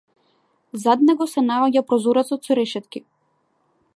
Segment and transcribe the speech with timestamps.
[0.85, 3.05] Зад него се наоѓа прозорец со решетки.